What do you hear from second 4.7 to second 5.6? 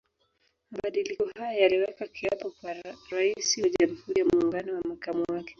na makamu wake